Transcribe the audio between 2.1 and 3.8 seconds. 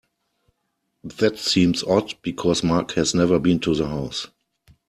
because Mark has never been to